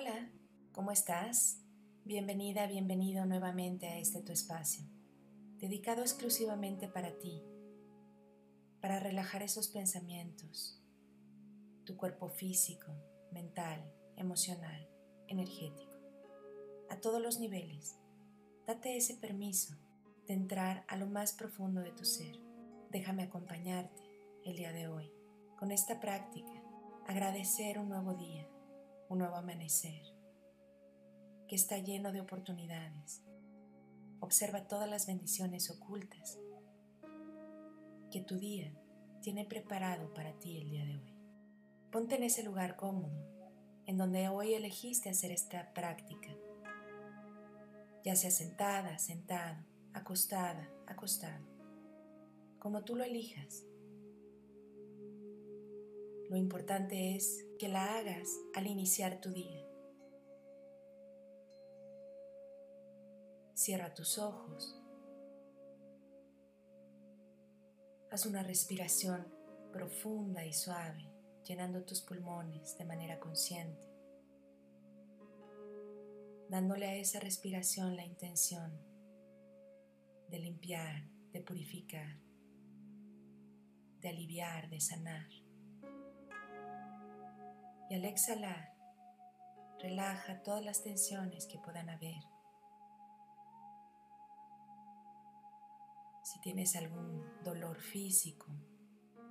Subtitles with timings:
[0.00, 0.30] Hola,
[0.72, 1.58] ¿cómo estás?
[2.06, 4.82] Bienvenida, bienvenido nuevamente a este tu espacio,
[5.58, 7.44] dedicado exclusivamente para ti,
[8.80, 10.82] para relajar esos pensamientos,
[11.84, 12.90] tu cuerpo físico,
[13.30, 14.88] mental, emocional,
[15.28, 15.98] energético,
[16.88, 17.98] a todos los niveles.
[18.66, 19.74] Date ese permiso
[20.26, 22.38] de entrar a lo más profundo de tu ser.
[22.90, 24.02] Déjame acompañarte
[24.46, 25.12] el día de hoy
[25.58, 26.54] con esta práctica,
[27.06, 28.48] agradecer un nuevo día
[29.10, 30.02] un nuevo amanecer
[31.48, 33.24] que está lleno de oportunidades.
[34.20, 36.38] Observa todas las bendiciones ocultas
[38.12, 38.72] que tu día
[39.20, 41.12] tiene preparado para ti el día de hoy.
[41.90, 43.10] Ponte en ese lugar cómodo,
[43.86, 46.28] en donde hoy elegiste hacer esta práctica,
[48.04, 51.44] ya sea sentada, sentado, acostada, acostado,
[52.60, 53.64] como tú lo elijas.
[56.28, 59.62] Lo importante es que la hagas al iniciar tu día.
[63.52, 64.80] Cierra tus ojos.
[68.10, 69.28] Haz una respiración
[69.74, 71.12] profunda y suave,
[71.44, 73.86] llenando tus pulmones de manera consciente,
[76.48, 78.72] dándole a esa respiración la intención
[80.30, 82.22] de limpiar, de purificar,
[84.00, 85.39] de aliviar, de sanar.
[87.90, 88.72] Y al exhalar,
[89.80, 92.22] relaja todas las tensiones que puedan haber.
[96.22, 98.46] Si tienes algún dolor físico,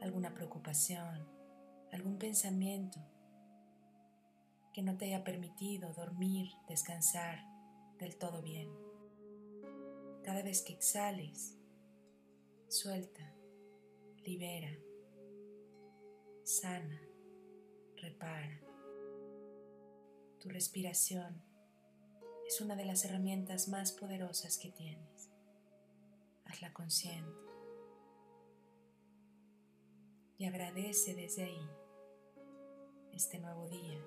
[0.00, 1.24] alguna preocupación,
[1.92, 2.98] algún pensamiento
[4.72, 7.38] que no te haya permitido dormir, descansar
[8.00, 8.68] del todo bien.
[10.24, 11.56] Cada vez que exhales,
[12.66, 13.22] suelta,
[14.24, 14.76] libera,
[16.42, 17.07] sana
[17.98, 18.60] repara.
[20.40, 21.42] Tu respiración
[22.46, 25.30] es una de las herramientas más poderosas que tienes.
[26.44, 27.48] Hazla consciente
[30.38, 31.68] y agradece desde ahí
[33.12, 34.00] este nuevo día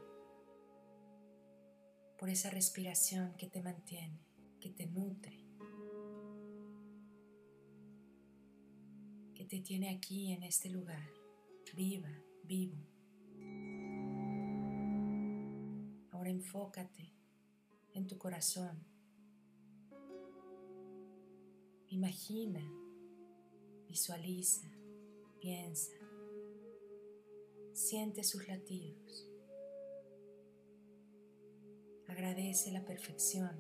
[2.18, 4.20] por esa respiración que te mantiene,
[4.60, 5.44] que te nutre,
[9.36, 11.10] que te tiene aquí en este lugar,
[11.76, 12.12] viva,
[12.44, 12.91] vivo.
[16.22, 17.16] Ahora enfócate
[17.96, 18.86] en tu corazón.
[21.88, 22.62] Imagina,
[23.88, 24.70] visualiza,
[25.40, 25.98] piensa,
[27.74, 29.28] siente sus latidos.
[32.08, 33.60] Agradece la perfección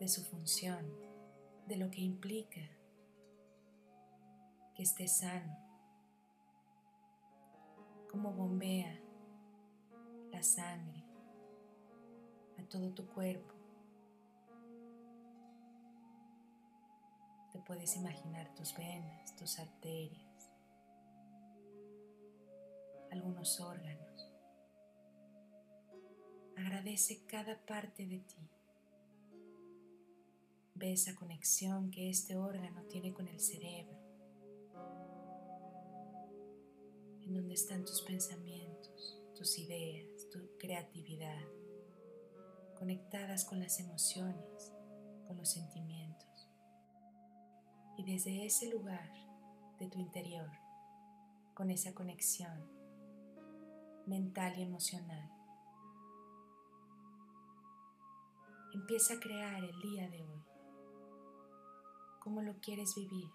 [0.00, 0.92] de su función,
[1.68, 2.68] de lo que implica
[4.74, 5.56] que esté sano,
[8.10, 8.99] como bombea
[10.32, 11.04] la sangre
[12.58, 13.54] a todo tu cuerpo.
[17.52, 20.50] Te puedes imaginar tus venas, tus arterias,
[23.10, 24.32] algunos órganos.
[26.56, 28.50] Agradece cada parte de ti.
[30.74, 33.98] Ve esa conexión que este órgano tiene con el cerebro,
[37.22, 41.42] en donde están tus pensamientos, tus ideas, tu creatividad,
[42.78, 44.72] conectadas con las emociones,
[45.26, 46.48] con los sentimientos.
[47.98, 49.12] Y desde ese lugar
[49.78, 50.50] de tu interior,
[51.54, 52.64] con esa conexión
[54.06, 55.30] mental y emocional,
[58.72, 60.44] empieza a crear el día de hoy.
[62.20, 63.30] ¿Cómo lo quieres vivir?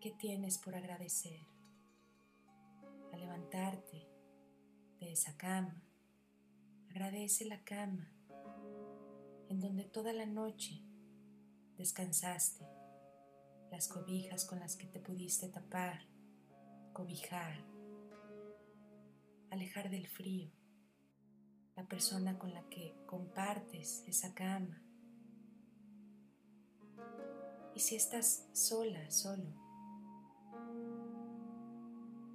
[0.00, 1.55] ¿Qué tienes por agradecer?
[5.16, 5.82] Esa cama,
[6.90, 8.12] agradece la cama
[9.48, 10.84] en donde toda la noche
[11.78, 12.66] descansaste,
[13.70, 16.02] las cobijas con las que te pudiste tapar,
[16.92, 17.64] cobijar,
[19.50, 20.50] alejar del frío,
[21.76, 24.82] la persona con la que compartes esa cama.
[27.74, 29.48] Y si estás sola, solo,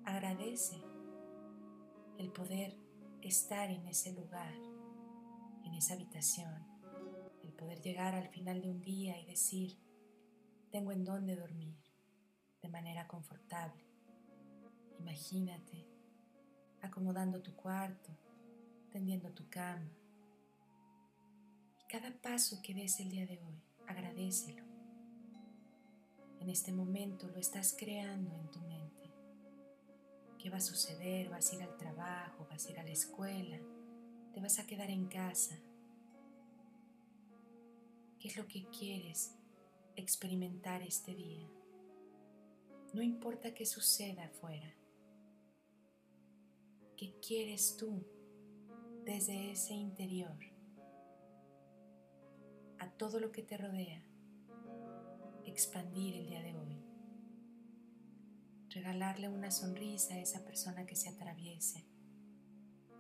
[0.04, 0.91] agradece
[2.22, 2.78] el poder
[3.24, 4.54] estar en ese lugar,
[5.66, 6.54] en esa habitación,
[7.42, 9.80] el poder llegar al final de un día y decir,
[10.72, 11.76] tengo en dónde dormir
[12.62, 13.84] de manera confortable.
[15.00, 15.88] Imagínate
[16.84, 18.16] acomodando tu cuarto,
[18.92, 19.92] tendiendo tu cama.
[21.80, 24.64] Y cada paso que des el día de hoy, agradecelo.
[26.40, 29.01] En este momento lo estás creando en tu mente
[30.42, 31.30] ¿Qué va a suceder?
[31.30, 32.48] ¿Vas a ir al trabajo?
[32.50, 33.60] ¿Vas a ir a la escuela?
[34.34, 35.60] ¿Te vas a quedar en casa?
[38.18, 39.36] ¿Qué es lo que quieres
[39.96, 41.48] experimentar este día?
[42.92, 44.74] No importa qué suceda afuera.
[46.98, 48.04] ¿Qué quieres tú
[49.06, 50.40] desde ese interior
[52.80, 54.04] a todo lo que te rodea
[55.46, 56.61] expandir el día de hoy?
[58.74, 61.86] Regalarle una sonrisa a esa persona que se atraviese,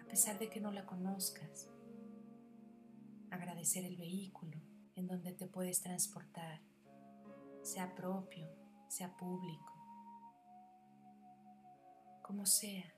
[0.01, 1.69] a pesar de que no la conozcas.
[3.29, 4.59] Agradecer el vehículo
[4.95, 6.59] en donde te puedes transportar,
[7.61, 8.49] sea propio,
[8.89, 9.73] sea público.
[12.21, 12.93] Como sea,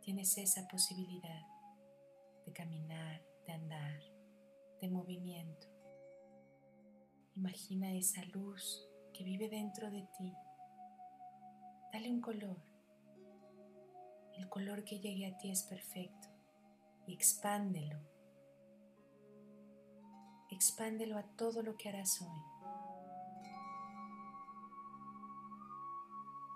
[0.00, 1.42] tienes esa posibilidad
[2.46, 4.00] de caminar, de andar,
[4.80, 5.66] de movimiento.
[7.34, 10.32] Imagina esa luz que vive dentro de ti
[11.92, 12.56] Dale un color.
[14.34, 16.28] El color que llegue a ti es perfecto
[17.06, 17.98] y expándelo.
[20.50, 22.42] Expándelo a todo lo que harás hoy.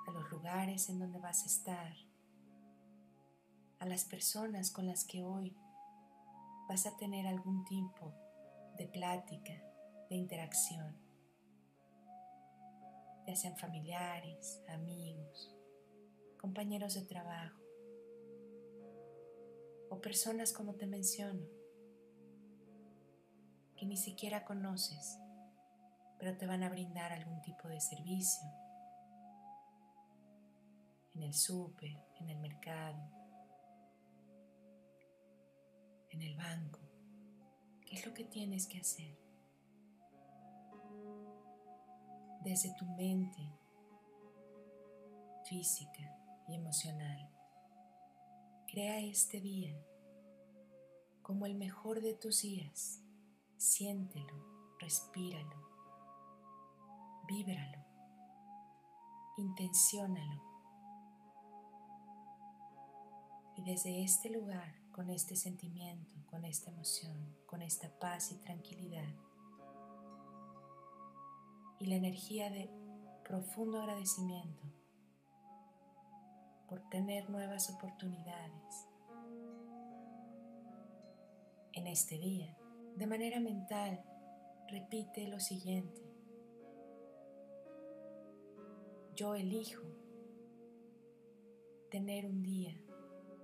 [0.06, 1.94] A los lugares en donde vas a estar.
[3.79, 5.56] A las personas con las que hoy
[6.69, 8.12] vas a tener algún tipo
[8.76, 9.55] de plática,
[10.11, 11.01] de interacción
[13.26, 15.54] ya sean familiares, amigos,
[16.38, 17.60] compañeros de trabajo
[19.90, 21.46] o personas como te menciono,
[23.76, 25.19] que ni siquiera conoces,
[26.19, 28.48] pero te van a brindar algún tipo de servicio
[31.14, 32.98] en el súper, en el mercado,
[36.10, 36.80] en el banco.
[37.82, 39.21] ¿Qué es lo que tienes que hacer?
[42.44, 43.41] Desde tu mente
[45.44, 46.19] física
[46.49, 47.31] y emocional.
[48.67, 49.77] Crea este día
[51.23, 53.00] como el mejor de tus días.
[53.56, 55.56] Siéntelo, respíralo,
[57.29, 57.85] víbralo,
[59.37, 60.43] intenciónalo.
[63.56, 69.15] Y desde este lugar, con este sentimiento, con esta emoción, con esta paz y tranquilidad,
[71.82, 72.70] y la energía de
[73.25, 74.62] profundo agradecimiento
[76.69, 78.88] por tener nuevas oportunidades
[81.73, 82.56] en este día.
[82.94, 84.00] De manera mental,
[84.69, 86.00] repite lo siguiente.
[89.17, 89.82] Yo elijo
[91.90, 92.81] tener un día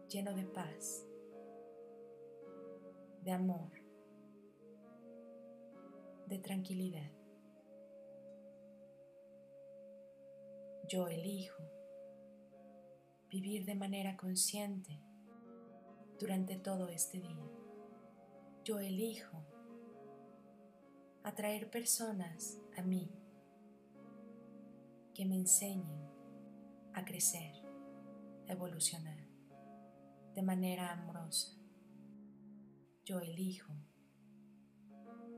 [0.09, 1.05] lleno de paz,
[3.25, 3.73] de amor,
[6.29, 7.18] de tranquilidad.
[10.89, 11.63] Yo elijo
[13.29, 14.99] vivir de manera consciente
[16.19, 17.47] durante todo este día.
[18.65, 19.45] Yo elijo
[21.25, 23.11] atraer personas a mí
[25.13, 26.09] que me enseñen
[26.95, 27.53] a crecer,
[28.49, 29.29] a evolucionar
[30.35, 31.53] de manera amorosa.
[33.05, 33.75] Yo elijo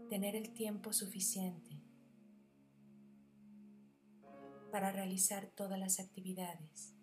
[0.08, 1.79] tener el tiempo suficiente
[4.70, 6.94] para realizar todas las actividades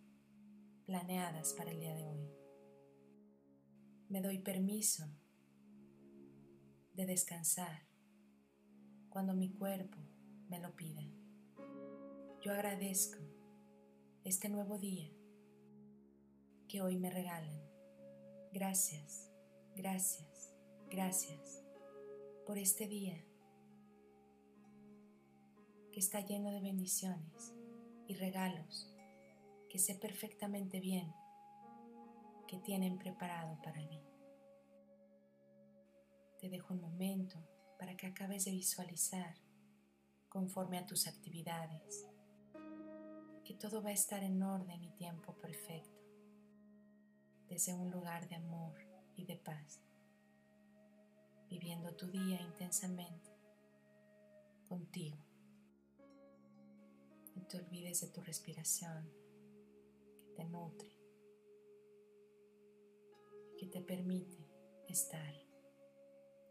[0.85, 2.29] planeadas para el día de hoy.
[4.09, 5.03] Me doy permiso
[6.93, 7.85] de descansar
[9.09, 9.97] cuando mi cuerpo
[10.47, 11.03] me lo pida.
[12.41, 13.19] Yo agradezco
[14.23, 15.11] este nuevo día
[16.69, 17.61] que hoy me regalan.
[18.53, 19.29] Gracias,
[19.75, 20.55] gracias,
[20.89, 21.63] gracias
[22.45, 23.21] por este día
[25.91, 27.56] que está lleno de bendiciones
[28.07, 28.93] y regalos
[29.69, 31.13] que sé perfectamente bien
[32.47, 34.01] que tienen preparado para mí.
[36.39, 37.37] Te dejo un momento
[37.77, 39.35] para que acabes de visualizar
[40.29, 42.07] conforme a tus actividades,
[43.43, 46.01] que todo va a estar en orden y tiempo perfecto,
[47.49, 48.77] desde un lugar de amor
[49.15, 49.81] y de paz,
[51.49, 53.31] viviendo tu día intensamente
[54.67, 55.26] contigo
[57.41, 59.09] te olvides de tu respiración
[60.23, 60.91] que te nutre
[63.53, 64.37] y que te permite
[64.87, 65.33] estar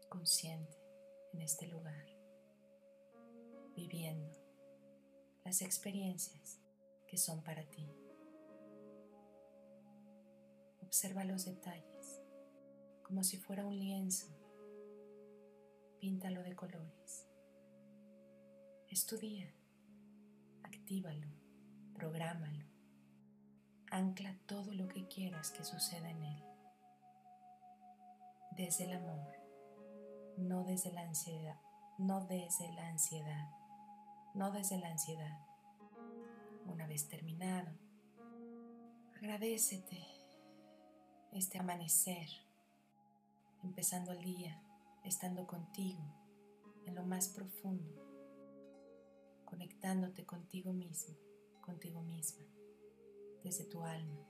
[0.09, 0.77] consciente
[1.33, 2.05] en este lugar,
[3.75, 4.31] viviendo
[5.43, 6.59] las experiencias
[7.07, 7.87] que son para ti.
[10.81, 12.21] Observa los detalles
[13.03, 14.27] como si fuera un lienzo.
[15.99, 17.27] Píntalo de colores.
[18.89, 19.56] Es tu día
[20.67, 21.27] actívalo,
[21.93, 22.65] prográmalo.
[23.89, 26.43] ancla todo lo que quieras que suceda en él.
[28.51, 29.33] Desde el amor,
[30.37, 31.59] no desde la ansiedad,
[31.97, 33.49] no desde la ansiedad,
[34.35, 35.39] no desde la ansiedad.
[36.65, 37.71] Una vez terminado,
[39.15, 40.05] agradecete
[41.31, 42.27] este amanecer,
[43.63, 44.61] empezando el día,
[45.03, 46.03] estando contigo
[46.85, 48.06] en lo más profundo,
[49.47, 51.15] conectándote contigo mismo,
[51.61, 52.45] contigo misma
[53.43, 54.27] desde tu alma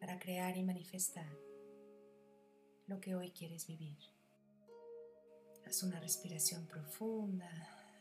[0.00, 1.30] para crear y manifestar
[2.86, 3.98] lo que hoy quieres vivir.
[5.66, 7.50] Haz una respiración profunda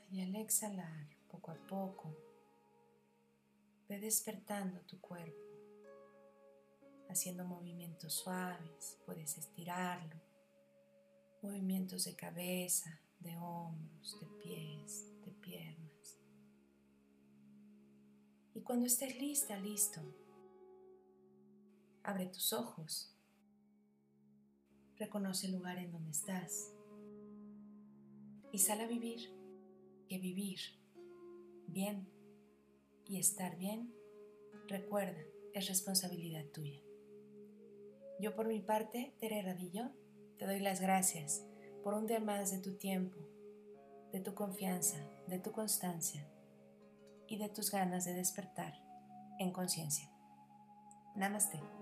[0.10, 2.18] y al exhalar poco a poco,
[3.89, 5.44] ve despertando tu cuerpo,
[7.10, 10.16] haciendo movimientos suaves, puedes estirarlo,
[11.42, 15.06] movimientos de cabeza, de hombros, de pies,
[18.53, 20.01] Y cuando estés lista, listo,
[22.03, 23.15] abre tus ojos.
[24.98, 26.74] Reconoce el lugar en donde estás.
[28.51, 29.29] Y sal a vivir.
[30.08, 30.60] Que vivir
[31.68, 32.08] bien
[33.08, 33.94] y estar bien,
[34.68, 35.22] recuerda,
[35.53, 36.82] es responsabilidad tuya.
[38.20, 39.91] Yo por mi parte, Tere Radillo,
[40.38, 41.46] te doy las gracias
[41.84, 43.18] por un día más de tu tiempo,
[44.12, 44.98] de tu confianza,
[45.30, 46.28] de tu constancia
[47.28, 48.74] y de tus ganas de despertar
[49.40, 50.10] en conciencia.
[51.16, 51.79] Namaste.